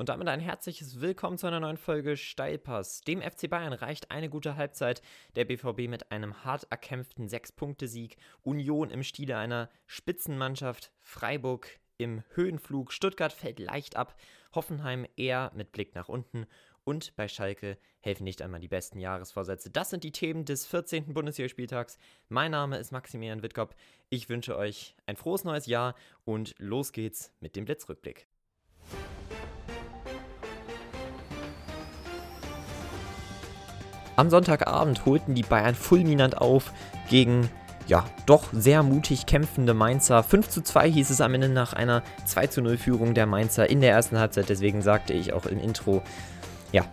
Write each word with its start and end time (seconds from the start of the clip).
Und 0.00 0.08
damit 0.08 0.28
ein 0.28 0.40
herzliches 0.40 1.02
Willkommen 1.02 1.36
zu 1.36 1.46
einer 1.46 1.60
neuen 1.60 1.76
Folge 1.76 2.16
Steilpass. 2.16 3.02
Dem 3.02 3.20
FC 3.20 3.50
Bayern 3.50 3.74
reicht 3.74 4.10
eine 4.10 4.30
gute 4.30 4.56
Halbzeit. 4.56 5.02
Der 5.36 5.44
BVB 5.44 5.90
mit 5.90 6.10
einem 6.10 6.42
hart 6.42 6.66
erkämpften 6.70 7.28
6-Punkte-Sieg. 7.28 8.16
Union 8.40 8.88
im 8.88 9.02
Stile 9.02 9.36
einer 9.36 9.68
Spitzenmannschaft. 9.84 10.90
Freiburg 11.02 11.68
im 11.98 12.22
Höhenflug. 12.32 12.94
Stuttgart 12.94 13.30
fällt 13.30 13.58
leicht 13.58 13.96
ab. 13.96 14.18
Hoffenheim 14.54 15.06
eher 15.16 15.52
mit 15.54 15.70
Blick 15.70 15.94
nach 15.94 16.08
unten. 16.08 16.46
Und 16.84 17.14
bei 17.16 17.28
Schalke 17.28 17.76
helfen 18.00 18.24
nicht 18.24 18.40
einmal 18.40 18.60
die 18.60 18.68
besten 18.68 19.00
Jahresvorsätze. 19.00 19.68
Das 19.68 19.90
sind 19.90 20.02
die 20.02 20.12
Themen 20.12 20.46
des 20.46 20.64
14. 20.64 21.12
Bundesligaspieltags. 21.12 21.98
Mein 22.30 22.52
Name 22.52 22.78
ist 22.78 22.90
Maximilian 22.90 23.42
Wittkop. 23.42 23.74
Ich 24.08 24.30
wünsche 24.30 24.56
euch 24.56 24.96
ein 25.04 25.16
frohes 25.16 25.44
neues 25.44 25.66
Jahr 25.66 25.94
und 26.24 26.54
los 26.56 26.92
geht's 26.92 27.34
mit 27.40 27.54
dem 27.54 27.66
Blitzrückblick. 27.66 28.29
Am 34.20 34.28
Sonntagabend 34.28 35.06
holten 35.06 35.34
die 35.34 35.42
Bayern 35.42 35.74
fulminant 35.74 36.36
auf 36.36 36.74
gegen 37.08 37.48
ja, 37.86 38.04
doch 38.26 38.44
sehr 38.52 38.82
mutig 38.82 39.24
kämpfende 39.24 39.72
Mainzer. 39.72 40.22
5 40.22 40.46
zu 40.46 40.60
2 40.60 40.90
hieß 40.90 41.08
es 41.08 41.22
am 41.22 41.32
Ende 41.32 41.48
nach 41.48 41.72
einer 41.72 42.02
2 42.26 42.48
zu 42.48 42.60
0 42.60 42.76
Führung 42.76 43.14
der 43.14 43.24
Mainzer 43.24 43.70
in 43.70 43.80
der 43.80 43.92
ersten 43.92 44.18
Halbzeit. 44.18 44.50
Deswegen 44.50 44.82
sagte 44.82 45.14
ich 45.14 45.32
auch 45.32 45.46
im 45.46 45.58
Intro, 45.58 46.02
ja, 46.70 46.84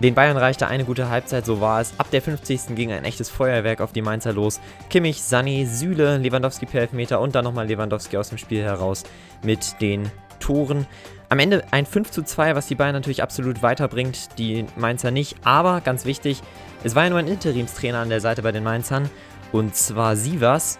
den 0.00 0.16
Bayern 0.16 0.36
reichte 0.36 0.66
eine 0.66 0.84
gute 0.84 1.08
Halbzeit, 1.08 1.46
so 1.46 1.60
war 1.60 1.80
es. 1.80 1.94
Ab 1.98 2.10
der 2.10 2.20
50. 2.20 2.74
ging 2.74 2.90
ein 2.90 3.04
echtes 3.04 3.30
Feuerwerk 3.30 3.80
auf 3.80 3.92
die 3.92 4.02
Mainzer 4.02 4.32
los. 4.32 4.58
Kimmich, 4.90 5.22
Sani, 5.22 5.66
Süle, 5.66 6.18
Lewandowski 6.18 6.66
per 6.66 6.80
Elfmeter 6.80 7.20
und 7.20 7.36
dann 7.36 7.44
nochmal 7.44 7.68
Lewandowski 7.68 8.16
aus 8.16 8.30
dem 8.30 8.38
Spiel 8.38 8.64
heraus 8.64 9.04
mit 9.44 9.80
den 9.80 10.10
Toren. 10.40 10.88
Am 11.32 11.38
Ende 11.38 11.64
ein 11.70 11.86
5 11.86 12.10
zu 12.10 12.22
2, 12.22 12.56
was 12.56 12.66
die 12.66 12.74
Bayern 12.74 12.92
natürlich 12.92 13.22
absolut 13.22 13.62
weiterbringt, 13.62 14.38
die 14.38 14.66
Mainzer 14.76 15.10
nicht. 15.10 15.36
Aber 15.44 15.80
ganz 15.80 16.04
wichtig, 16.04 16.42
es 16.84 16.94
war 16.94 17.04
ja 17.04 17.10
nur 17.10 17.18
ein 17.18 17.28
Interimstrainer 17.28 17.98
an 17.98 18.08
der 18.08 18.20
Seite 18.20 18.42
bei 18.42 18.52
den 18.52 18.64
Mainzern. 18.64 19.08
Und 19.52 19.76
zwar 19.76 20.16
Sivas. 20.16 20.78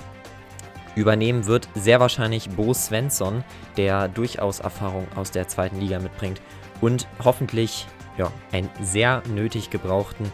Übernehmen 0.94 1.46
wird 1.46 1.68
sehr 1.74 2.00
wahrscheinlich 2.00 2.50
Bo 2.50 2.74
Svensson, 2.74 3.44
der 3.76 4.08
durchaus 4.08 4.60
Erfahrung 4.60 5.06
aus 5.14 5.30
der 5.30 5.48
zweiten 5.48 5.80
Liga 5.80 5.98
mitbringt. 5.98 6.40
Und 6.80 7.06
hoffentlich 7.22 7.86
ja, 8.18 8.30
einen 8.50 8.68
sehr 8.80 9.22
nötig 9.28 9.70
gebrauchten 9.70 10.30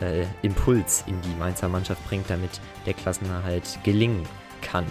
äh, 0.00 0.24
Impuls 0.42 1.04
in 1.06 1.20
die 1.22 1.34
Mainzer 1.38 1.68
Mannschaft 1.68 2.06
bringt, 2.08 2.30
damit 2.30 2.60
der 2.86 2.94
Klassenerhalt 2.94 3.78
gelingen 3.84 4.26
kann. 4.62 4.86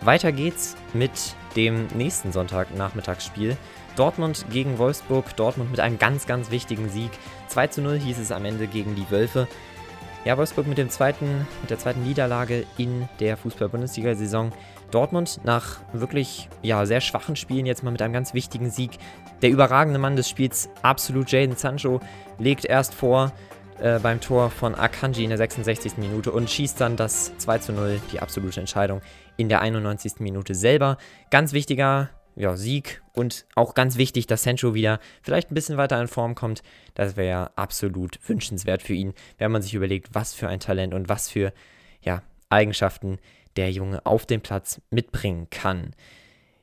Weiter 0.00 0.32
geht's 0.32 0.76
mit 0.94 1.12
dem 1.56 1.86
nächsten 1.88 2.32
Sonntagnachmittagsspiel. 2.32 3.56
Dortmund 3.98 4.46
gegen 4.50 4.78
Wolfsburg. 4.78 5.34
Dortmund 5.36 5.70
mit 5.70 5.80
einem 5.80 5.98
ganz, 5.98 6.26
ganz 6.26 6.50
wichtigen 6.50 6.88
Sieg. 6.88 7.10
2 7.48 7.66
zu 7.66 7.82
0 7.82 7.98
hieß 7.98 8.18
es 8.18 8.30
am 8.30 8.44
Ende 8.44 8.68
gegen 8.68 8.94
die 8.94 9.10
Wölfe. 9.10 9.48
Ja, 10.24 10.36
Wolfsburg 10.36 10.66
mit, 10.66 10.78
dem 10.78 10.88
zweiten, 10.88 11.46
mit 11.62 11.70
der 11.70 11.78
zweiten 11.78 12.04
Niederlage 12.04 12.64
in 12.76 13.08
der 13.18 13.36
Fußball-Bundesliga-Saison. 13.36 14.52
Dortmund 14.90 15.40
nach 15.44 15.80
wirklich 15.92 16.48
ja, 16.62 16.86
sehr 16.86 17.00
schwachen 17.00 17.34
Spielen 17.34 17.66
jetzt 17.66 17.82
mal 17.82 17.90
mit 17.90 18.00
einem 18.00 18.12
ganz 18.12 18.34
wichtigen 18.34 18.70
Sieg. 18.70 18.98
Der 19.42 19.50
überragende 19.50 19.98
Mann 19.98 20.16
des 20.16 20.28
Spiels, 20.28 20.68
absolut 20.82 21.30
Jaden 21.32 21.56
Sancho, 21.56 22.00
legt 22.38 22.64
erst 22.64 22.94
vor 22.94 23.32
äh, 23.80 23.98
beim 23.98 24.20
Tor 24.20 24.50
von 24.50 24.74
Akanji 24.74 25.24
in 25.24 25.30
der 25.30 25.38
66. 25.38 25.98
Minute 25.98 26.30
und 26.30 26.48
schießt 26.48 26.80
dann 26.80 26.96
das 26.96 27.36
2 27.38 27.58
zu 27.58 27.72
0, 27.72 28.00
die 28.12 28.20
absolute 28.20 28.60
Entscheidung 28.60 29.00
in 29.36 29.48
der 29.48 29.60
91. 29.60 30.20
Minute 30.20 30.54
selber. 30.54 30.98
Ganz 31.30 31.52
wichtiger 31.52 32.10
ja, 32.38 32.56
Sieg 32.56 33.02
und 33.14 33.46
auch 33.56 33.74
ganz 33.74 33.96
wichtig, 33.96 34.26
dass 34.28 34.44
Sancho 34.44 34.72
wieder 34.72 35.00
vielleicht 35.22 35.50
ein 35.50 35.54
bisschen 35.54 35.76
weiter 35.76 36.00
in 36.00 36.06
Form 36.06 36.36
kommt. 36.36 36.62
Das 36.94 37.16
wäre 37.16 37.28
ja 37.28 37.50
absolut 37.56 38.18
wünschenswert 38.26 38.80
für 38.80 38.94
ihn, 38.94 39.12
wenn 39.38 39.50
man 39.50 39.60
sich 39.60 39.74
überlegt, 39.74 40.14
was 40.14 40.34
für 40.34 40.48
ein 40.48 40.60
Talent 40.60 40.94
und 40.94 41.08
was 41.08 41.28
für 41.28 41.52
ja, 42.00 42.22
Eigenschaften 42.48 43.18
der 43.56 43.72
Junge 43.72 44.06
auf 44.06 44.24
dem 44.24 44.40
Platz 44.40 44.80
mitbringen 44.90 45.48
kann. 45.50 45.94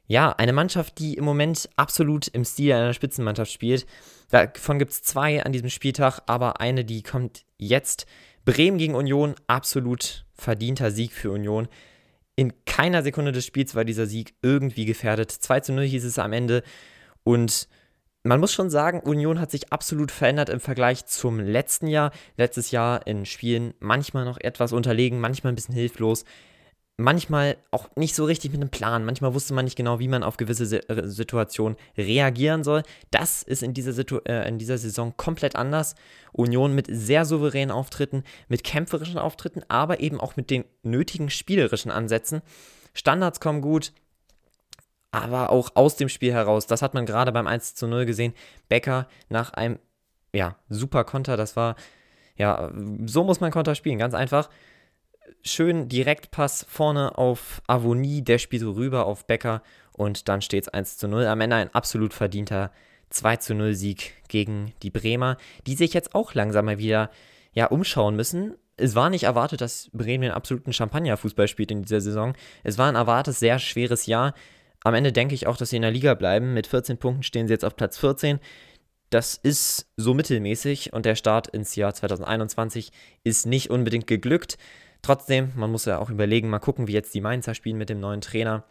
Ja, 0.07 0.31
eine 0.31 0.53
Mannschaft, 0.53 0.99
die 0.99 1.15
im 1.15 1.25
Moment 1.25 1.67
absolut 1.75 2.27
im 2.27 2.45
Stil 2.45 2.71
einer 2.71 2.93
Spitzenmannschaft 2.93 3.51
spielt. 3.51 3.85
Davon 4.29 4.79
gibt 4.79 4.91
es 4.91 5.01
zwei 5.01 5.43
an 5.43 5.51
diesem 5.51 5.69
Spieltag, 5.69 6.21
aber 6.27 6.61
eine, 6.61 6.85
die 6.85 7.03
kommt 7.03 7.43
jetzt. 7.57 8.05
Bremen 8.45 8.77
gegen 8.77 8.95
Union, 8.95 9.35
absolut 9.47 10.23
verdienter 10.35 10.91
Sieg 10.91 11.11
für 11.11 11.31
Union. 11.31 11.67
In 12.35 12.53
keiner 12.65 13.01
Sekunde 13.03 13.31
des 13.31 13.45
Spiels 13.45 13.75
war 13.75 13.85
dieser 13.85 14.07
Sieg 14.07 14.35
irgendwie 14.41 14.85
gefährdet. 14.85 15.31
2 15.31 15.59
zu 15.61 15.73
0 15.73 15.85
hieß 15.85 16.03
es 16.03 16.19
am 16.19 16.33
Ende. 16.33 16.63
Und 17.23 17.67
man 18.23 18.39
muss 18.39 18.51
schon 18.51 18.69
sagen, 18.69 18.99
Union 18.99 19.39
hat 19.39 19.51
sich 19.51 19.71
absolut 19.71 20.11
verändert 20.11 20.49
im 20.49 20.59
Vergleich 20.59 21.05
zum 21.05 21.39
letzten 21.39 21.87
Jahr. 21.87 22.11
Letztes 22.37 22.71
Jahr 22.71 23.05
in 23.07 23.25
Spielen 23.25 23.73
manchmal 23.79 24.25
noch 24.25 24.37
etwas 24.37 24.73
unterlegen, 24.73 25.19
manchmal 25.19 25.53
ein 25.53 25.55
bisschen 25.55 25.75
hilflos 25.75 26.25
manchmal 26.97 27.57
auch 27.71 27.89
nicht 27.95 28.15
so 28.15 28.25
richtig 28.25 28.51
mit 28.51 28.61
einem 28.61 28.69
Plan. 28.69 29.05
Manchmal 29.05 29.33
wusste 29.33 29.53
man 29.53 29.65
nicht 29.65 29.75
genau, 29.75 29.99
wie 29.99 30.07
man 30.07 30.23
auf 30.23 30.37
gewisse 30.37 30.87
äh, 30.89 31.07
Situationen 31.07 31.77
reagieren 31.97 32.63
soll. 32.63 32.83
Das 33.11 33.43
ist 33.43 33.63
in 33.63 33.73
dieser, 33.73 33.93
Situ 33.93 34.19
äh, 34.25 34.47
in 34.47 34.57
dieser 34.57 34.77
Saison 34.77 35.15
komplett 35.17 35.55
anders. 35.55 35.95
Union 36.31 36.73
mit 36.73 36.87
sehr 36.89 37.25
souveränen 37.25 37.71
Auftritten, 37.71 38.23
mit 38.47 38.63
kämpferischen 38.63 39.17
Auftritten, 39.17 39.63
aber 39.67 39.99
eben 39.99 40.19
auch 40.19 40.35
mit 40.35 40.49
den 40.49 40.65
nötigen 40.83 41.29
spielerischen 41.29 41.91
Ansätzen. 41.91 42.41
Standards 42.93 43.39
kommen 43.39 43.61
gut, 43.61 43.91
aber 45.11 45.49
auch 45.49 45.71
aus 45.75 45.97
dem 45.97 46.09
Spiel 46.09 46.33
heraus. 46.33 46.67
Das 46.67 46.81
hat 46.81 46.93
man 46.93 47.05
gerade 47.05 47.31
beim 47.31 47.47
1 47.47 47.75
zu 47.75 47.87
0 47.87 48.05
gesehen. 48.05 48.33
Becker 48.69 49.07
nach 49.29 49.53
einem 49.53 49.79
ja, 50.33 50.57
super 50.69 51.03
Konter, 51.03 51.37
das 51.37 51.55
war 51.55 51.75
ja, 52.37 52.71
so 53.05 53.23
muss 53.23 53.39
man 53.39 53.51
Konter 53.51 53.75
spielen, 53.75 53.97
ganz 53.97 54.13
einfach 54.13 54.49
schön 55.41 55.89
Direktpass 55.89 56.65
vorne 56.69 57.17
auf 57.17 57.61
Avonie, 57.67 58.21
der 58.21 58.37
spielt 58.37 58.61
so 58.61 58.71
rüber 58.71 59.05
auf 59.05 59.25
Becker 59.25 59.61
und 59.93 60.27
dann 60.27 60.41
steht 60.41 60.63
es 60.63 60.69
1 60.69 60.97
zu 60.97 61.07
0. 61.07 61.25
Am 61.25 61.41
Ende 61.41 61.55
ein 61.55 61.73
absolut 61.73 62.13
verdienter 62.13 62.71
2 63.09 63.37
zu 63.37 63.55
0 63.55 63.73
Sieg 63.73 64.13
gegen 64.27 64.73
die 64.81 64.89
Bremer, 64.89 65.37
die 65.67 65.75
sich 65.75 65.93
jetzt 65.93 66.15
auch 66.15 66.33
langsam 66.33 66.65
mal 66.65 66.77
wieder 66.77 67.09
ja, 67.53 67.67
umschauen 67.67 68.15
müssen. 68.15 68.55
Es 68.77 68.95
war 68.95 69.09
nicht 69.09 69.23
erwartet, 69.23 69.61
dass 69.61 69.89
Bremen 69.93 70.23
den 70.23 70.31
absoluten 70.31 70.73
Champagner-Fußball 70.73 71.47
spielt 71.47 71.71
in 71.71 71.83
dieser 71.83 72.01
Saison. 72.01 72.33
Es 72.63 72.77
war 72.77 72.89
ein 72.89 72.95
erwartetes, 72.95 73.39
sehr 73.39 73.59
schweres 73.59 74.05
Jahr. 74.05 74.33
Am 74.83 74.93
Ende 74.93 75.13
denke 75.13 75.33
ich 75.33 75.47
auch, 75.47 75.55
dass 75.55 75.69
sie 75.69 75.77
in 75.77 75.81
der 75.81 75.91
Liga 75.91 76.13
bleiben. 76.13 76.53
Mit 76.53 76.67
14 76.67 76.97
Punkten 76.97 77.23
stehen 77.23 77.47
sie 77.47 77.53
jetzt 77.53 77.63
auf 77.63 77.77
Platz 77.77 77.97
14. 77.97 78.39
Das 79.09 79.35
ist 79.35 79.87
so 79.95 80.13
mittelmäßig 80.13 80.91
und 80.91 81.05
der 81.05 81.15
Start 81.15 81.47
ins 81.47 81.75
Jahr 81.75 81.93
2021 81.93 82.91
ist 83.23 83.45
nicht 83.45 83.69
unbedingt 83.69 84.07
geglückt. 84.07 84.57
Trotzdem, 85.05 85.51
man 85.55 85.71
muss 85.71 85.85
ja 85.85 85.99
auch 85.99 86.09
überlegen, 86.09 86.49
mal 86.49 86.57
gucken, 86.57 86.87
wie 86.87 86.93
jetzt 86.93 87.13
die 87.13 87.21
Mainzer 87.21 87.53
spielen 87.53 87.77
mit 87.77 87.89
dem 87.89 87.99
neuen 87.99 88.21
Trainer. 88.21 88.63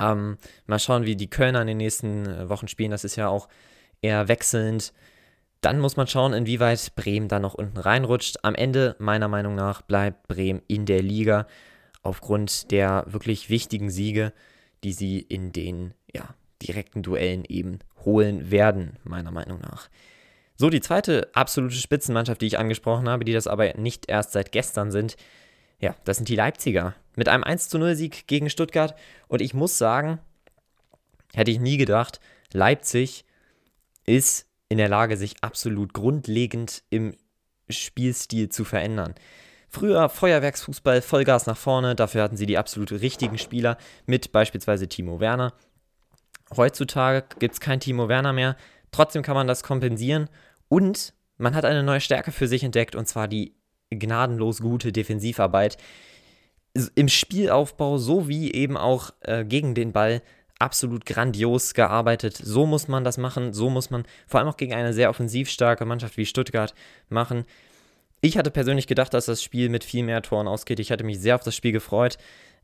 Ähm, 0.00 0.38
mal 0.66 0.80
schauen, 0.80 1.04
wie 1.04 1.14
die 1.14 1.30
Kölner 1.30 1.60
in 1.60 1.68
den 1.68 1.76
nächsten 1.76 2.26
äh, 2.26 2.48
Wochen 2.48 2.66
spielen. 2.66 2.90
Das 2.90 3.04
ist 3.04 3.14
ja 3.14 3.28
auch 3.28 3.48
eher 4.02 4.26
wechselnd. 4.26 4.92
Dann 5.60 5.78
muss 5.78 5.96
man 5.96 6.08
schauen, 6.08 6.32
inwieweit 6.32 6.96
Bremen 6.96 7.28
da 7.28 7.38
noch 7.38 7.54
unten 7.54 7.78
reinrutscht. 7.78 8.38
Am 8.42 8.56
Ende, 8.56 8.96
meiner 8.98 9.28
Meinung 9.28 9.54
nach, 9.54 9.82
bleibt 9.82 10.26
Bremen 10.26 10.62
in 10.66 10.84
der 10.84 11.00
Liga 11.00 11.46
aufgrund 12.02 12.72
der 12.72 13.04
wirklich 13.06 13.50
wichtigen 13.50 13.88
Siege, 13.88 14.32
die 14.82 14.92
sie 14.92 15.20
in 15.20 15.52
den 15.52 15.94
ja, 16.12 16.34
direkten 16.60 17.04
Duellen 17.04 17.44
eben 17.44 17.78
holen 18.04 18.50
werden, 18.50 18.96
meiner 19.04 19.30
Meinung 19.30 19.60
nach. 19.60 19.90
So, 20.60 20.68
die 20.68 20.82
zweite 20.82 21.30
absolute 21.32 21.74
Spitzenmannschaft, 21.74 22.42
die 22.42 22.46
ich 22.46 22.58
angesprochen 22.58 23.08
habe, 23.08 23.24
die 23.24 23.32
das 23.32 23.46
aber 23.46 23.72
nicht 23.78 24.10
erst 24.10 24.32
seit 24.32 24.52
gestern 24.52 24.90
sind, 24.90 25.16
ja, 25.80 25.94
das 26.04 26.18
sind 26.18 26.28
die 26.28 26.36
Leipziger. 26.36 26.94
Mit 27.16 27.30
einem 27.30 27.44
1 27.44 27.70
zu 27.70 27.78
0 27.78 27.94
Sieg 27.94 28.26
gegen 28.26 28.50
Stuttgart. 28.50 28.94
Und 29.28 29.40
ich 29.40 29.54
muss 29.54 29.78
sagen, 29.78 30.18
hätte 31.32 31.50
ich 31.50 31.60
nie 31.60 31.78
gedacht, 31.78 32.20
Leipzig 32.52 33.24
ist 34.04 34.48
in 34.68 34.76
der 34.76 34.90
Lage, 34.90 35.16
sich 35.16 35.36
absolut 35.40 35.94
grundlegend 35.94 36.82
im 36.90 37.16
Spielstil 37.70 38.50
zu 38.50 38.64
verändern. 38.64 39.14
Früher 39.70 40.10
Feuerwerksfußball, 40.10 41.00
Vollgas 41.00 41.46
nach 41.46 41.56
vorne, 41.56 41.94
dafür 41.94 42.22
hatten 42.22 42.36
sie 42.36 42.44
die 42.44 42.58
absolut 42.58 42.92
richtigen 42.92 43.38
Spieler 43.38 43.78
mit 44.04 44.30
beispielsweise 44.30 44.88
Timo 44.88 45.20
Werner. 45.20 45.54
Heutzutage 46.54 47.24
gibt 47.38 47.54
es 47.54 47.60
kein 47.60 47.80
Timo 47.80 48.10
Werner 48.10 48.34
mehr, 48.34 48.58
trotzdem 48.92 49.22
kann 49.22 49.36
man 49.36 49.46
das 49.46 49.62
kompensieren 49.62 50.28
und 50.70 51.12
man 51.36 51.54
hat 51.54 51.64
eine 51.66 51.82
neue 51.82 52.00
Stärke 52.00 52.32
für 52.32 52.48
sich 52.48 52.62
entdeckt, 52.62 52.94
und 52.94 53.06
zwar 53.06 53.28
die 53.28 53.54
gnadenlos 53.90 54.60
gute 54.60 54.92
Defensivarbeit. 54.92 55.76
Im 56.94 57.08
Spielaufbau 57.08 57.98
sowie 57.98 58.52
eben 58.52 58.76
auch 58.76 59.10
äh, 59.20 59.44
gegen 59.44 59.74
den 59.74 59.92
Ball 59.92 60.22
absolut 60.60 61.06
grandios 61.06 61.74
gearbeitet. 61.74 62.36
So 62.36 62.66
muss 62.66 62.86
man 62.86 63.02
das 63.02 63.18
machen, 63.18 63.52
so 63.52 63.68
muss 63.68 63.90
man 63.90 64.04
vor 64.28 64.38
allem 64.38 64.48
auch 64.48 64.56
gegen 64.56 64.72
eine 64.72 64.92
sehr 64.92 65.10
offensiv 65.10 65.50
starke 65.50 65.84
Mannschaft 65.84 66.16
wie 66.16 66.26
Stuttgart 66.26 66.72
machen. 67.08 67.44
Ich 68.20 68.38
hatte 68.38 68.52
persönlich 68.52 68.86
gedacht, 68.86 69.12
dass 69.12 69.26
das 69.26 69.42
Spiel 69.42 69.70
mit 69.70 69.82
viel 69.82 70.04
mehr 70.04 70.22
Toren 70.22 70.46
ausgeht. 70.46 70.78
Ich 70.78 70.92
hatte 70.92 71.04
mich 71.04 71.18
sehr 71.18 71.34
auf 71.34 71.42
das 71.42 71.56
Spiel 71.56 71.72
gefreut, 71.72 72.18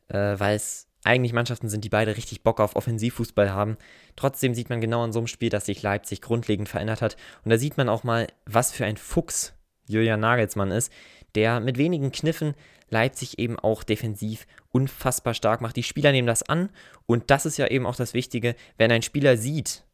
äh, 0.09 0.39
weil 0.39 0.55
es 0.55 0.86
eigentlich 1.07 1.33
Mannschaften 1.33 1.69
sind, 1.69 1.85
die 1.85 1.89
beide 1.89 2.17
richtig 2.17 2.43
Bock 2.43 2.61
auf 2.61 2.77
Offensivfußball 2.77 3.53
haben. 3.53 3.77
Trotzdem 4.17 4.55
sieht 4.55 4.69
man 4.69 4.81
genau 4.81 5.05
in 5.05 5.13
so 5.13 5.21
einem 5.21 5.27
Spiel, 5.27 5.49
dass 5.49 5.67
sich 5.67 5.83
Leipzig 5.83 6.21
grundlegend 6.21 6.69
verändert 6.69 7.03
hat. 7.03 7.17
Und 7.45 7.51
da 7.51 7.59
sieht 7.59 7.77
man 7.77 7.89
auch 7.89 8.05
mal, 8.05 8.27
was 8.45 8.73
für 8.73 8.85
ein 8.85 8.97
Fuchs 8.97 9.55
Julian 9.89 10.21
Nagelsmann 10.21 10.71
ist, 10.71 10.93
der 11.35 11.61
mit 11.61 11.79
wenigen 11.79 12.13
Kniffen 12.13 12.55
Leipzig 12.89 13.39
eben 13.39 13.59
auch 13.59 13.83
defensiv 13.83 14.47
unfassbar 14.71 15.35
stark 15.35 15.61
macht. 15.61 15.77
Die 15.77 15.83
Spieler 15.83 16.13
nehmen 16.13 16.29
das 16.29 16.43
an 16.43 16.71
und 17.07 17.31
das 17.31 17.47
ist 17.47 17.57
ja 17.57 17.67
eben 17.67 17.87
auch 17.87 17.97
das 17.97 18.15
Wichtige, 18.15 18.55
wenn 18.79 18.93
ein 18.93 19.03
Spieler 19.03 19.37
sieht, 19.37 19.85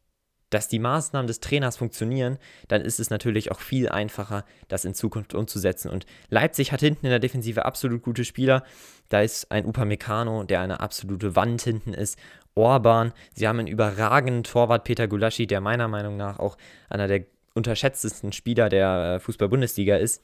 dass 0.53 0.67
die 0.67 0.79
Maßnahmen 0.79 1.27
des 1.27 1.39
Trainers 1.39 1.77
funktionieren, 1.77 2.37
dann 2.67 2.81
ist 2.81 2.99
es 2.99 3.09
natürlich 3.09 3.51
auch 3.51 3.59
viel 3.59 3.89
einfacher, 3.89 4.45
das 4.67 4.85
in 4.85 4.93
Zukunft 4.93 5.33
umzusetzen. 5.33 5.89
Und 5.89 6.05
Leipzig 6.29 6.71
hat 6.71 6.81
hinten 6.81 7.05
in 7.05 7.09
der 7.09 7.19
Defensive 7.19 7.65
absolut 7.65 8.03
gute 8.03 8.25
Spieler. 8.25 8.63
Da 9.09 9.21
ist 9.21 9.51
ein 9.51 9.65
Upamecano, 9.65 10.43
der 10.43 10.61
eine 10.61 10.79
absolute 10.79 11.35
Wand 11.35 11.61
hinten 11.61 11.93
ist. 11.93 12.19
Orban, 12.55 13.13
sie 13.33 13.47
haben 13.47 13.59
einen 13.59 13.67
überragenden 13.67 14.43
Torwart 14.43 14.83
Peter 14.83 15.07
Gulaschi, 15.07 15.47
der 15.47 15.59
meiner 15.59 15.87
Meinung 15.87 16.17
nach 16.17 16.37
auch 16.37 16.57
einer 16.89 17.07
der 17.07 17.25
unterschätztesten 17.55 18.31
Spieler 18.31 18.69
der 18.69 19.15
äh, 19.15 19.19
Fußball-Bundesliga 19.19 19.97
ist. 19.97 20.21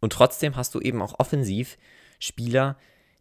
Und 0.00 0.12
trotzdem 0.12 0.56
hast 0.56 0.74
du 0.74 0.80
eben 0.80 1.02
auch 1.02 1.18
offensiv 1.18 1.76
Spieler, 2.18 2.76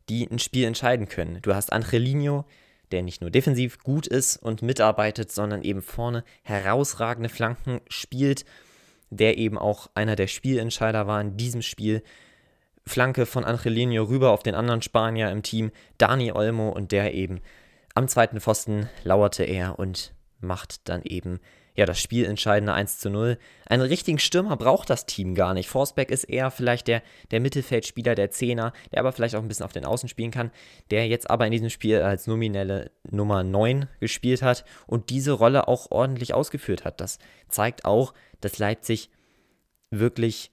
die 0.10 0.28
ein 0.30 0.40
Spiel 0.40 0.66
entscheiden 0.66 1.08
können. 1.08 1.40
Du 1.42 1.56
hast 1.56 1.72
Angelino, 1.72 2.46
der 2.92 3.04
nicht 3.04 3.22
nur 3.22 3.32
defensiv 3.32 3.80
gut 3.80 4.08
ist 4.08 4.38
und 4.38 4.62
mitarbeitet, 4.62 5.32
sondern 5.32 5.64
eben 5.64 5.82
vorne 5.82 6.24
herausragende 6.44 7.30
Flanken 7.30 7.82
spielt, 7.88 8.46
der 9.10 9.38
eben 9.38 9.58
auch 9.58 9.90
einer 9.96 10.16
der 10.16 10.28
Spielentscheider 10.28 11.08
war 11.08 11.20
in 11.22 11.38
diesem 11.38 11.62
Spiel. 11.62 12.04
Flanke 12.86 13.26
von 13.26 13.44
Angelino 13.44 14.04
rüber 14.04 14.32
auf 14.32 14.44
den 14.44 14.56
anderen 14.56 14.82
Spanier 14.82 15.30
im 15.32 15.44
Team, 15.44 15.72
Dani 15.98 16.32
Olmo, 16.32 16.70
und 16.70 16.92
der 16.92 17.14
eben 17.14 17.42
am 17.94 18.08
zweiten 18.08 18.40
Pfosten 18.40 18.90
lauerte 19.04 19.44
er 19.44 19.78
und 19.78 20.14
macht 20.40 20.88
dann 20.90 21.04
eben 21.04 21.40
ja, 21.76 21.86
das 21.86 22.00
spielentscheidende 22.00 22.74
1 22.74 23.00
zu 23.00 23.10
0. 23.10 23.38
Einen 23.66 23.82
richtigen 23.84 24.20
Stürmer 24.20 24.58
braucht 24.58 24.90
das 24.90 25.06
Team 25.06 25.36
gar 25.36 25.54
nicht. 25.54 25.70
Forsberg 25.70 26.12
ist 26.12 26.26
eher 26.26 26.52
vielleicht 26.52 26.88
der, 26.88 27.02
der 27.32 27.40
Mittelfeldspieler, 27.40 28.16
der 28.16 28.32
Zehner, 28.32 28.74
der 28.92 29.00
aber 29.00 29.14
vielleicht 29.14 29.36
auch 29.36 29.42
ein 29.42 29.48
bisschen 29.48 29.66
auf 29.66 29.72
den 29.72 29.86
Außen 29.86 30.10
spielen 30.10 30.32
kann, 30.32 30.52
der 30.90 31.08
jetzt 31.08 31.30
aber 31.30 31.46
in 31.46 31.52
diesem 31.52 31.70
Spiel 31.70 32.02
als 32.02 32.28
nominelle 32.28 32.92
Nummer 33.10 33.44
9 33.44 33.88
gespielt 34.00 34.42
hat 34.42 34.66
und 34.86 35.10
diese 35.10 35.32
Rolle 35.32 35.68
auch 35.68 35.92
ordentlich 35.92 36.34
ausgeführt 36.34 36.84
hat. 36.84 37.00
Das 37.00 37.20
zeigt 37.48 37.86
auch, 37.86 38.14
dass 38.42 38.60
Leipzig 38.60 39.10
wirklich 39.92 40.52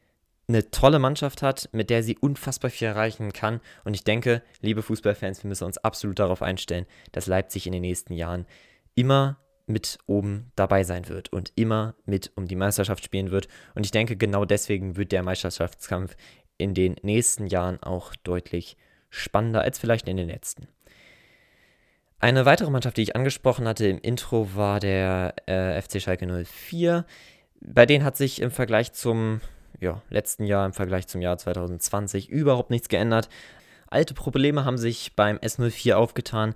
eine 0.48 0.70
tolle 0.70 0.98
Mannschaft 0.98 1.42
hat, 1.42 1.68
mit 1.72 1.90
der 1.90 2.02
sie 2.02 2.16
unfassbar 2.16 2.70
viel 2.70 2.88
erreichen 2.88 3.32
kann. 3.32 3.60
Und 3.84 3.94
ich 3.94 4.04
denke, 4.04 4.42
liebe 4.60 4.82
Fußballfans, 4.82 5.42
wir 5.42 5.48
müssen 5.48 5.64
uns 5.64 5.78
absolut 5.78 6.18
darauf 6.18 6.42
einstellen, 6.42 6.86
dass 7.12 7.26
Leipzig 7.26 7.66
in 7.66 7.72
den 7.72 7.82
nächsten 7.82 8.14
Jahren 8.14 8.46
immer 8.94 9.38
mit 9.68 9.98
oben 10.06 10.50
dabei 10.56 10.84
sein 10.84 11.08
wird 11.08 11.32
und 11.32 11.52
immer 11.54 11.94
mit 12.04 12.32
um 12.34 12.46
die 12.46 12.56
Meisterschaft 12.56 13.04
spielen 13.04 13.30
wird. 13.30 13.48
Und 13.74 13.84
ich 13.84 13.90
denke, 13.90 14.16
genau 14.16 14.44
deswegen 14.44 14.96
wird 14.96 15.12
der 15.12 15.22
Meisterschaftskampf 15.22 16.16
in 16.56 16.74
den 16.74 16.96
nächsten 17.02 17.46
Jahren 17.46 17.82
auch 17.82 18.14
deutlich 18.16 18.76
spannender 19.10 19.62
als 19.62 19.78
vielleicht 19.78 20.08
in 20.08 20.16
den 20.16 20.28
letzten. 20.28 20.68
Eine 22.20 22.44
weitere 22.44 22.70
Mannschaft, 22.70 22.96
die 22.96 23.02
ich 23.02 23.14
angesprochen 23.14 23.68
hatte 23.68 23.86
im 23.86 24.00
Intro, 24.00 24.54
war 24.56 24.80
der 24.80 25.34
äh, 25.46 25.80
FC 25.80 26.02
Schalke 26.02 26.26
04. 26.26 27.04
Bei 27.60 27.86
denen 27.86 28.04
hat 28.04 28.16
sich 28.16 28.42
im 28.42 28.50
Vergleich 28.50 28.92
zum 28.92 29.40
ja, 29.78 30.02
letzten 30.10 30.44
Jahr, 30.44 30.66
im 30.66 30.72
Vergleich 30.72 31.06
zum 31.06 31.20
Jahr 31.20 31.38
2020 31.38 32.28
überhaupt 32.28 32.70
nichts 32.70 32.88
geändert. 32.88 33.28
Alte 33.88 34.14
Probleme 34.14 34.64
haben 34.64 34.78
sich 34.78 35.14
beim 35.14 35.36
S04 35.38 35.94
aufgetan 35.94 36.54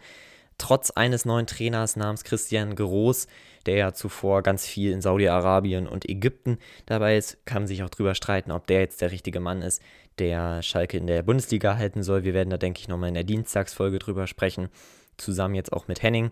trotz 0.63 0.93
eines 0.93 1.25
neuen 1.25 1.49
Trainers 1.49 1.97
namens 1.97 2.23
Christian 2.23 2.77
Groß, 2.77 3.27
der 3.67 3.77
ja 3.77 3.93
zuvor 3.93 4.43
ganz 4.43 4.65
viel 4.65 4.93
in 4.93 5.03
Saudi-Arabien 5.03 5.89
und 5.89 6.09
Ägypten 6.09 6.59
dabei 6.87 7.17
ist, 7.17 7.45
kann 7.47 7.63
man 7.63 7.67
sich 7.67 7.83
auch 7.83 7.91
drüber 7.91 8.15
streiten, 8.15 8.53
ob 8.53 8.69
der 8.69 8.79
jetzt 8.79 9.01
der 9.01 9.11
richtige 9.11 9.41
Mann 9.41 9.61
ist, 9.61 9.83
der 10.21 10.63
Schalke 10.63 10.99
in 10.99 11.09
der 11.09 11.25
Bundesliga 11.25 11.77
halten 11.77 12.05
soll. 12.05 12.23
Wir 12.23 12.33
werden 12.33 12.51
da, 12.51 12.59
denke 12.59 12.79
ich, 12.79 12.87
nochmal 12.87 13.09
in 13.09 13.15
der 13.15 13.25
Dienstagsfolge 13.25 13.99
drüber 13.99 14.29
sprechen, 14.29 14.69
zusammen 15.17 15.57
jetzt 15.57 15.73
auch 15.73 15.89
mit 15.89 16.01
Henning. 16.01 16.31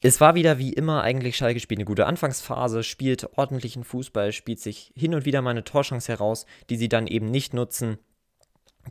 Es 0.00 0.20
war 0.20 0.34
wieder 0.34 0.58
wie 0.58 0.72
immer 0.72 1.02
eigentlich 1.02 1.36
Schalke 1.36 1.60
spielt 1.60 1.78
eine 1.78 1.86
gute 1.86 2.06
Anfangsphase, 2.06 2.82
spielt 2.82 3.38
ordentlichen 3.38 3.84
Fußball, 3.84 4.32
spielt 4.32 4.58
sich 4.58 4.92
hin 4.96 5.14
und 5.14 5.24
wieder 5.24 5.40
mal 5.40 5.50
eine 5.50 5.62
Torchance 5.62 6.10
heraus, 6.10 6.46
die 6.68 6.76
sie 6.76 6.88
dann 6.88 7.06
eben 7.06 7.30
nicht 7.30 7.54
nutzen. 7.54 7.98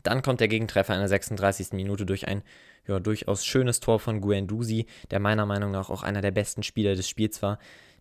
Dann 0.02 0.22
kommt 0.22 0.40
der 0.40 0.48
Gegentreffer 0.48 0.94
in 0.94 1.00
der 1.00 1.08
36. 1.08 1.72
Minute 1.72 2.06
durch 2.06 2.26
ein 2.26 2.42
ja, 2.86 3.00
durchaus 3.00 3.44
schönes 3.44 3.80
Tor 3.80 3.98
von 3.98 4.20
Guendouzi, 4.20 4.86
der 5.10 5.20
meiner 5.20 5.46
Meinung 5.46 5.70
nach 5.70 5.90
auch 5.90 6.02
einer 6.02 6.20
der 6.20 6.30
besten 6.30 6.62
Spieler 6.62 6.94
des 6.94 7.08
Spiels 7.08 7.42
war, 7.42 7.58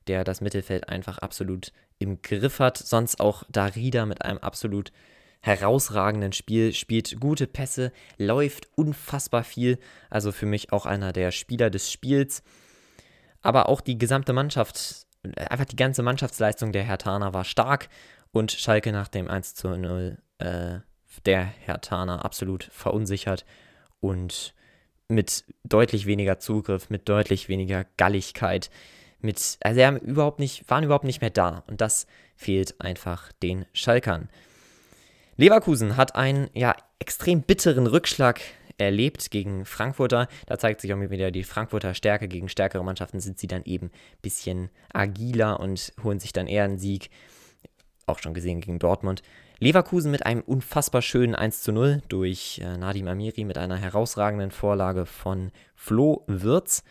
der 0.07 0.24
das 0.24 0.41
Mittelfeld 0.41 0.89
einfach 0.89 1.19
absolut 1.19 1.71
im 2.00 2.21
Griff 2.21 2.59
hat. 2.59 2.77
Sonst 2.77 3.19
auch 3.19 3.44
Darida 3.50 4.06
mit 4.06 4.24
einem 4.24 4.39
absolut 4.39 4.91
herausragenden 5.41 6.31
Spiel, 6.31 6.74
spielt 6.74 7.19
gute 7.19 7.47
Pässe, 7.47 7.91
läuft 8.18 8.69
unfassbar 8.75 9.44
viel. 9.44 9.77
Also 10.09 10.31
für 10.31 10.45
mich 10.45 10.71
auch 10.71 10.85
einer 10.85 11.12
der 11.12 11.31
Spieler 11.31 11.69
des 11.69 11.91
Spiels. 11.91 12.44
Aber 13.41 13.68
auch 13.68 13.81
die 13.81 13.97
gesamte 13.97 14.31
Mannschaft, 14.31 15.06
einfach 15.35 15.65
die 15.65 15.75
ganze 15.75 16.01
Mannschaftsleistung 16.01 16.71
der 16.71 16.83
Hertaner 16.83 17.33
war 17.33 17.44
stark 17.44 17.89
und 18.31 18.51
Schalke 18.51 18.94
nach 18.94 19.09
dem 19.09 19.27
1 19.27 19.56
zu 19.56 19.69
0 19.69 20.18
äh, 20.39 20.80
der 21.25 21.44
Hertaner 21.44 22.24
absolut 22.24 22.63
verunsichert 22.63 23.45
und 24.00 24.53
mit 25.07 25.45
deutlich 25.63 26.05
weniger 26.05 26.39
Zugriff, 26.39 26.89
mit 26.89 27.09
deutlich 27.09 27.50
weniger 27.50 27.85
Galligkeit, 27.97 28.69
mit, 29.23 29.57
also 29.61 29.75
sie 29.75 29.85
haben 29.85 29.97
überhaupt 29.97 30.39
nicht, 30.39 30.69
waren 30.69 30.83
überhaupt 30.83 31.05
nicht 31.05 31.21
mehr 31.21 31.29
da. 31.29 31.63
Und 31.67 31.81
das 31.81 32.07
fehlt 32.35 32.79
einfach 32.81 33.31
den 33.31 33.65
Schalkern. 33.73 34.29
Leverkusen 35.38 35.97
hat 35.97 36.15
einen 36.15 36.50
ja 36.53 36.75
extrem 37.00 37.41
bitteren 37.41 37.88
Rückschlag 37.88 38.41
erlebt 38.77 39.31
gegen 39.31 39.65
Frankfurter. 39.65 40.27
Da 40.45 40.57
zeigt 40.57 40.81
sich 40.81 40.94
auch 40.94 41.00
wieder 41.00 41.31
die 41.31 41.44
Frankfurter 41.44 41.94
Stärke. 41.94 42.27
Gegen 42.27 42.49
stärkere 42.49 42.83
Mannschaften 42.83 43.19
sind 43.19 43.39
sie 43.39 43.47
dann 43.47 43.63
eben 43.63 43.88
ein 43.88 44.21
bisschen 44.21 44.69
agiler 44.94 45.59
und 45.59 45.94
holen 46.03 46.19
sich 46.19 46.33
dann 46.33 46.47
eher 46.47 46.65
einen 46.65 46.77
Sieg. 46.77 47.09
Auch 48.06 48.19
schon 48.19 48.33
gesehen 48.33 48.61
gegen 48.61 48.79
Dortmund. 48.79 49.23
Leverkusen 49.59 50.11
mit 50.11 50.25
einem 50.25 50.41
unfassbar 50.41 51.01
schönen 51.01 51.35
1 51.35 51.61
zu 51.61 51.71
0 51.71 52.01
durch 52.09 52.59
äh, 52.63 52.77
Nadim 52.77 53.07
Amiri 53.07 53.45
mit 53.45 53.57
einer 53.57 53.77
herausragenden 53.77 54.51
Vorlage 54.51 55.05
von 55.05 55.51
Flo 55.75 56.23
Wirz. 56.27 56.83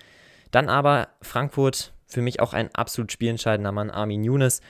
Dann 0.50 0.68
aber 0.68 1.08
Frankfurt, 1.20 1.92
für 2.06 2.22
mich 2.22 2.40
auch 2.40 2.52
ein 2.52 2.74
absolut 2.74 3.10
spielentscheidender 3.10 3.72
Mann, 3.72 3.90
Armin 3.90 4.22
Younes, 4.22 4.60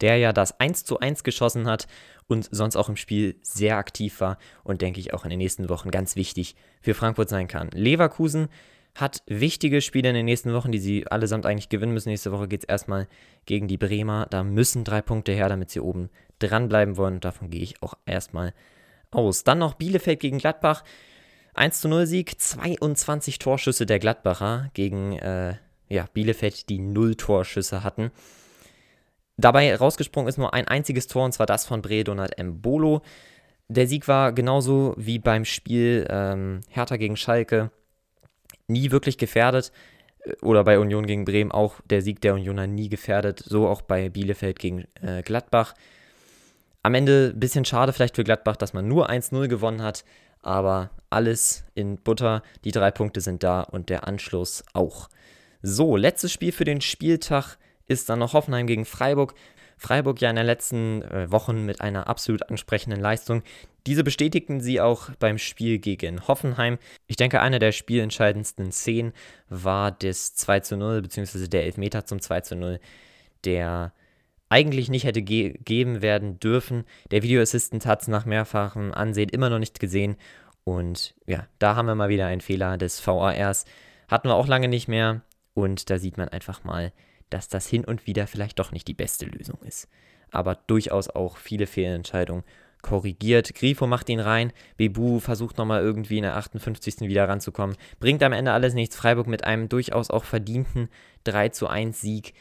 der 0.00 0.18
ja 0.18 0.32
das 0.32 0.58
1 0.60 0.84
zu 0.84 1.00
1 1.00 1.24
geschossen 1.24 1.66
hat 1.66 1.86
und 2.26 2.48
sonst 2.50 2.76
auch 2.76 2.88
im 2.88 2.96
Spiel 2.96 3.36
sehr 3.42 3.76
aktiv 3.76 4.20
war 4.20 4.38
und 4.62 4.82
denke 4.82 5.00
ich 5.00 5.14
auch 5.14 5.24
in 5.24 5.30
den 5.30 5.38
nächsten 5.38 5.68
Wochen 5.68 5.90
ganz 5.90 6.16
wichtig 6.16 6.56
für 6.80 6.94
Frankfurt 6.94 7.28
sein 7.28 7.48
kann. 7.48 7.68
Leverkusen 7.72 8.48
hat 8.94 9.22
wichtige 9.26 9.80
Spiele 9.80 10.10
in 10.10 10.14
den 10.14 10.24
nächsten 10.24 10.52
Wochen, 10.52 10.70
die 10.70 10.78
sie 10.78 11.06
allesamt 11.08 11.46
eigentlich 11.46 11.68
gewinnen 11.68 11.92
müssen. 11.92 12.10
Nächste 12.10 12.30
Woche 12.30 12.46
geht 12.46 12.62
es 12.62 12.68
erstmal 12.68 13.08
gegen 13.44 13.66
die 13.66 13.76
Bremer. 13.76 14.26
Da 14.30 14.44
müssen 14.44 14.84
drei 14.84 15.02
Punkte 15.02 15.32
her, 15.32 15.48
damit 15.48 15.70
sie 15.70 15.80
oben 15.80 16.10
dranbleiben 16.38 16.96
wollen. 16.96 17.20
Davon 17.20 17.50
gehe 17.50 17.62
ich 17.62 17.82
auch 17.82 17.94
erstmal 18.06 18.54
aus. 19.10 19.44
Dann 19.44 19.58
noch 19.58 19.74
Bielefeld 19.74 20.20
gegen 20.20 20.38
Gladbach. 20.38 20.84
1 21.54 21.80
zu 21.80 21.88
0 21.88 22.06
Sieg, 22.06 22.40
22 22.40 23.38
Torschüsse 23.38 23.86
der 23.86 24.00
Gladbacher 24.00 24.70
gegen 24.74 25.12
äh, 25.18 25.54
ja, 25.88 26.06
Bielefeld, 26.12 26.68
die 26.68 26.80
0 26.80 27.14
Torschüsse 27.14 27.84
hatten. 27.84 28.10
Dabei 29.36 29.74
rausgesprungen 29.74 30.28
ist 30.28 30.38
nur 30.38 30.54
ein 30.54 30.68
einziges 30.68 31.06
Tor, 31.06 31.24
und 31.24 31.32
zwar 31.32 31.46
das 31.46 31.64
von 31.64 31.82
Bredonat 31.82 32.38
Mbolo. 32.42 33.02
Der 33.68 33.86
Sieg 33.86 34.06
war 34.08 34.32
genauso 34.32 34.94
wie 34.96 35.18
beim 35.18 35.44
Spiel 35.44 36.06
ähm, 36.10 36.60
Hertha 36.68 36.96
gegen 36.96 37.16
Schalke 37.16 37.70
nie 38.68 38.90
wirklich 38.90 39.18
gefährdet. 39.18 39.72
Äh, 40.20 40.34
oder 40.42 40.64
bei 40.64 40.78
Union 40.78 41.06
gegen 41.06 41.24
Bremen 41.24 41.52
auch 41.52 41.80
der 41.88 42.02
Sieg 42.02 42.20
der 42.20 42.34
Unioner 42.34 42.66
nie 42.66 42.88
gefährdet. 42.88 43.40
So 43.40 43.68
auch 43.68 43.82
bei 43.82 44.08
Bielefeld 44.08 44.58
gegen 44.58 44.84
äh, 45.02 45.22
Gladbach. 45.22 45.74
Am 46.84 46.92
Ende 46.92 47.32
ein 47.34 47.40
bisschen 47.40 47.64
schade 47.64 47.94
vielleicht 47.94 48.14
für 48.14 48.24
Gladbach, 48.24 48.56
dass 48.56 48.74
man 48.74 48.86
nur 48.86 49.08
1-0 49.08 49.48
gewonnen 49.48 49.80
hat. 49.80 50.04
Aber 50.42 50.90
alles 51.08 51.64
in 51.74 51.96
Butter. 51.96 52.42
Die 52.64 52.72
drei 52.72 52.90
Punkte 52.90 53.22
sind 53.22 53.42
da 53.42 53.62
und 53.62 53.88
der 53.88 54.06
Anschluss 54.06 54.62
auch. 54.74 55.08
So, 55.62 55.96
letztes 55.96 56.30
Spiel 56.30 56.52
für 56.52 56.66
den 56.66 56.82
Spieltag 56.82 57.56
ist 57.88 58.10
dann 58.10 58.18
noch 58.18 58.34
Hoffenheim 58.34 58.66
gegen 58.66 58.84
Freiburg. 58.84 59.34
Freiburg 59.78 60.20
ja 60.20 60.28
in 60.28 60.36
den 60.36 60.44
letzten 60.44 61.00
äh, 61.02 61.32
Wochen 61.32 61.64
mit 61.64 61.80
einer 61.80 62.06
absolut 62.06 62.50
ansprechenden 62.50 63.00
Leistung. 63.00 63.42
Diese 63.86 64.04
bestätigten 64.04 64.60
sie 64.60 64.82
auch 64.82 65.08
beim 65.18 65.38
Spiel 65.38 65.78
gegen 65.78 66.28
Hoffenheim. 66.28 66.76
Ich 67.06 67.16
denke, 67.16 67.40
eine 67.40 67.60
der 67.60 67.72
spielentscheidendsten 67.72 68.72
Szenen 68.72 69.14
war 69.48 69.90
das 69.90 70.34
2 70.34 70.60
zu 70.60 70.76
0, 70.76 71.00
beziehungsweise 71.00 71.48
der 71.48 71.64
Elfmeter 71.64 72.04
zum 72.04 72.20
2 72.20 72.40
zu 72.42 72.56
0, 72.56 72.78
der 73.46 73.94
eigentlich 74.54 74.88
nicht 74.88 75.02
hätte 75.02 75.20
ge 75.20 75.58
geben 75.64 76.00
werden 76.00 76.38
dürfen. 76.38 76.84
Der 77.10 77.24
Videoassistent 77.24 77.86
hat 77.86 78.02
es 78.02 78.08
nach 78.08 78.24
mehrfachem 78.24 78.94
Ansehen 78.94 79.28
immer 79.28 79.50
noch 79.50 79.58
nicht 79.58 79.80
gesehen 79.80 80.16
Und 80.62 81.16
ja, 81.26 81.48
da 81.58 81.74
haben 81.74 81.86
wir 81.86 81.96
mal 81.96 82.08
wieder 82.08 82.26
einen 82.26 82.40
Fehler 82.40 82.78
des 82.78 83.04
VARs. 83.04 83.64
Hatten 84.06 84.28
wir 84.28 84.36
auch 84.36 84.46
lange 84.46 84.68
nicht 84.68 84.86
mehr. 84.86 85.22
Und 85.54 85.90
da 85.90 85.98
sieht 85.98 86.18
man 86.18 86.28
einfach 86.28 86.62
mal, 86.62 86.92
dass 87.30 87.48
das 87.48 87.66
hin 87.66 87.84
und 87.84 88.06
wieder 88.06 88.28
vielleicht 88.28 88.60
doch 88.60 88.70
nicht 88.70 88.86
die 88.86 88.94
beste 88.94 89.26
Lösung 89.26 89.58
ist. 89.62 89.88
Aber 90.30 90.54
durchaus 90.54 91.10
auch 91.10 91.36
viele 91.36 91.66
Fehlentscheidungen 91.66 92.44
korrigiert. 92.80 93.56
Grifo 93.56 93.88
macht 93.88 94.08
ihn 94.08 94.20
rein. 94.20 94.52
Bebu 94.76 95.18
versucht 95.18 95.58
nochmal 95.58 95.82
irgendwie 95.82 96.18
in 96.18 96.22
der 96.22 96.36
58. 96.36 97.00
wieder 97.00 97.28
ranzukommen. 97.28 97.76
Bringt 97.98 98.22
am 98.22 98.32
Ende 98.32 98.52
alles 98.52 98.74
nichts. 98.74 98.94
Freiburg 98.94 99.26
mit 99.26 99.42
einem 99.42 99.68
durchaus 99.68 100.10
auch 100.10 100.22
verdienten 100.22 100.90
3 101.24 101.48
zu 101.48 101.66
1 101.66 102.00
Sieg 102.00 102.34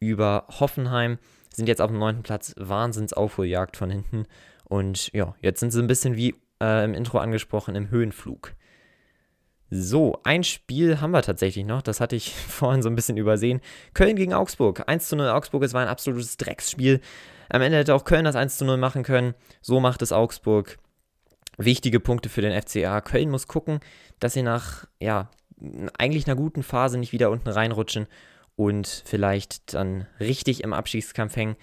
über 0.00 0.46
Hoffenheim. 0.48 1.18
Sind 1.52 1.68
jetzt 1.68 1.80
auf 1.80 1.90
dem 1.90 1.98
neunten 1.98 2.22
Platz. 2.22 2.54
Wahnsinnsaufholjagd 2.56 3.76
von 3.76 3.90
hinten. 3.90 4.26
Und 4.64 5.12
ja, 5.12 5.34
jetzt 5.40 5.60
sind 5.60 5.72
sie 5.72 5.80
ein 5.80 5.88
bisschen 5.88 6.16
wie 6.16 6.36
äh, 6.62 6.84
im 6.84 6.94
Intro 6.94 7.18
angesprochen 7.18 7.74
im 7.74 7.90
Höhenflug. 7.90 8.54
So, 9.72 10.18
ein 10.24 10.42
Spiel 10.42 11.00
haben 11.00 11.12
wir 11.12 11.22
tatsächlich 11.22 11.64
noch. 11.64 11.82
Das 11.82 12.00
hatte 12.00 12.16
ich 12.16 12.34
vorhin 12.48 12.82
so 12.82 12.88
ein 12.88 12.96
bisschen 12.96 13.16
übersehen. 13.16 13.60
Köln 13.94 14.16
gegen 14.16 14.34
Augsburg. 14.34 14.88
1 14.88 15.08
zu 15.08 15.16
0 15.16 15.28
Augsburg. 15.28 15.62
Es 15.62 15.74
war 15.74 15.82
ein 15.82 15.88
absolutes 15.88 16.36
Drecksspiel. 16.36 17.00
Am 17.48 17.62
Ende 17.62 17.78
hätte 17.78 17.94
auch 17.94 18.04
Köln 18.04 18.24
das 18.24 18.36
1 18.36 18.58
zu 18.58 18.64
0 18.64 18.76
machen 18.76 19.02
können. 19.02 19.34
So 19.60 19.80
macht 19.80 20.02
es 20.02 20.12
Augsburg. 20.12 20.78
Wichtige 21.56 22.00
Punkte 22.00 22.28
für 22.28 22.42
den 22.42 22.60
FCA. 22.60 23.00
Köln 23.00 23.30
muss 23.30 23.48
gucken, 23.48 23.80
dass 24.18 24.32
sie 24.32 24.42
nach, 24.42 24.86
ja, 24.98 25.30
eigentlich 25.98 26.26
einer 26.26 26.36
guten 26.36 26.62
Phase 26.62 26.98
nicht 26.98 27.12
wieder 27.12 27.30
unten 27.30 27.48
reinrutschen 27.48 28.06
und 28.60 29.04
vielleicht 29.06 29.72
dann 29.72 30.06
richtig 30.20 30.62
im 30.62 30.74
Abstiegskampf 30.74 31.34
hängen. 31.34 31.56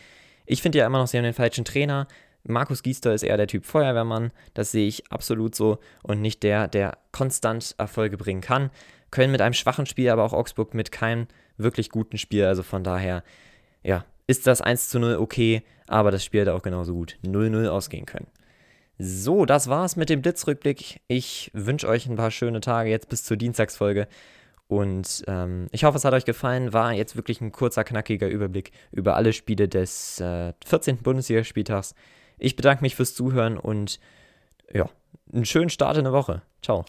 Ich 0.47 0.63
finde 0.63 0.79
ja 0.79 0.87
immer 0.87 0.97
noch, 0.97 1.05
sie 1.05 1.17
haben 1.17 1.25
den 1.25 1.33
falschen 1.35 1.63
Trainer. 1.63 2.07
Markus 2.43 2.81
Giester 2.81 3.13
ist 3.13 3.21
eher 3.21 3.37
der 3.37 3.45
Typ 3.45 3.65
Feuerwehrmann, 3.65 4.31
das 4.55 4.71
sehe 4.71 4.87
ich 4.87 5.11
absolut 5.11 5.53
so 5.53 5.77
und 6.01 6.21
nicht 6.21 6.41
der, 6.41 6.67
der 6.67 6.97
konstant 7.11 7.75
Erfolge 7.77 8.17
bringen 8.17 8.41
kann. 8.41 8.71
Köln 9.11 9.31
mit 9.31 9.41
einem 9.41 9.53
schwachen 9.53 9.85
Spiel, 9.85 10.09
aber 10.09 10.23
auch 10.23 10.33
Augsburg 10.33 10.73
mit 10.73 10.91
keinem 10.91 11.27
wirklich 11.57 11.91
guten 11.91 12.17
Spiel, 12.17 12.45
also 12.45 12.63
von 12.63 12.83
daher, 12.83 13.23
ja, 13.83 14.03
ist 14.25 14.47
das 14.47 14.61
1 14.61 14.89
zu 14.89 14.97
0 14.97 15.17
okay, 15.17 15.61
aber 15.85 16.09
das 16.09 16.25
Spiel 16.25 16.41
hätte 16.41 16.55
auch 16.55 16.63
genauso 16.63 16.93
gut 16.93 17.17
0-0 17.23 17.67
ausgehen 17.67 18.07
können. 18.07 18.27
So, 18.97 19.45
das 19.45 19.67
war's 19.67 19.97
mit 19.97 20.09
dem 20.09 20.23
Blitzrückblick. 20.23 21.01
Ich 21.07 21.51
wünsche 21.53 21.87
euch 21.87 22.07
ein 22.07 22.15
paar 22.15 22.31
schöne 22.31 22.61
Tage 22.61 22.89
jetzt 22.89 23.09
bis 23.09 23.23
zur 23.23 23.37
Dienstagsfolge. 23.37 24.07
Und 24.67 25.24
ähm, 25.27 25.67
ich 25.71 25.86
hoffe, 25.86 25.97
es 25.97 26.05
hat 26.05 26.13
euch 26.13 26.25
gefallen. 26.25 26.74
War 26.74 26.93
jetzt 26.93 27.15
wirklich 27.15 27.39
ein 27.39 27.51
kurzer, 27.51 27.83
knackiger 27.83 28.27
Überblick 28.27 28.71
über 28.91 29.15
alle 29.15 29.33
Spiele 29.33 29.67
des 29.67 30.19
äh, 30.19 30.53
14. 30.65 30.97
Bundesligaspieltags. 30.97 31.95
Ich 32.38 32.55
bedanke 32.55 32.83
mich 32.83 32.95
fürs 32.95 33.15
Zuhören 33.15 33.57
und 33.57 34.00
ja, 34.71 34.89
einen 35.33 35.45
schönen 35.45 35.69
Start 35.69 35.97
in 35.97 36.03
der 36.03 36.13
Woche. 36.13 36.41
Ciao. 36.62 36.86